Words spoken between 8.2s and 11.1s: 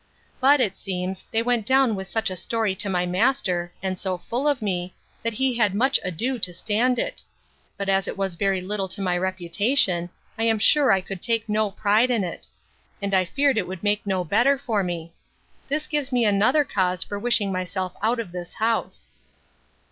very little to my reputation, I am sure I